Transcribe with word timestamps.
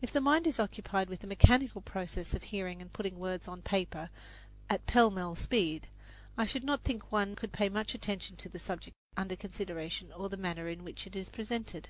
If 0.00 0.12
the 0.12 0.20
mind 0.20 0.46
is 0.46 0.60
occupied 0.60 1.08
with 1.08 1.22
the 1.22 1.26
mechanical 1.26 1.80
process 1.80 2.34
of 2.34 2.44
hearing 2.44 2.80
and 2.80 2.92
putting 2.92 3.18
words 3.18 3.48
on 3.48 3.62
paper 3.62 4.10
at 4.70 4.86
pell 4.86 5.10
mell 5.10 5.34
speed, 5.34 5.88
I 6.38 6.46
should 6.46 6.62
not 6.62 6.84
think 6.84 7.10
one 7.10 7.34
could 7.34 7.50
pay 7.50 7.68
much 7.68 7.92
attention 7.92 8.36
to 8.36 8.48
the 8.48 8.60
subject 8.60 8.94
under 9.16 9.34
consideration 9.34 10.12
or 10.12 10.28
the 10.28 10.36
manner 10.36 10.68
in 10.68 10.84
which 10.84 11.04
it 11.04 11.16
is 11.16 11.28
presented. 11.28 11.88